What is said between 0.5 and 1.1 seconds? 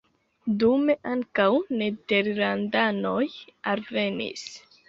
Dume